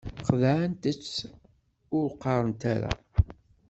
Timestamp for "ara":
2.73-2.91